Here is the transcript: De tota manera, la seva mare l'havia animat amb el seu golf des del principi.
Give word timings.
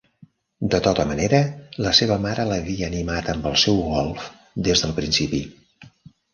De 0.75 0.79
tota 0.87 1.03
manera, 1.09 1.41
la 1.89 1.91
seva 1.99 2.17
mare 2.25 2.47
l'havia 2.53 2.89
animat 2.89 3.31
amb 3.37 3.47
el 3.53 3.61
seu 3.67 3.79
golf 3.93 4.27
des 4.71 4.85
del 4.89 4.99
principi. 5.05 5.47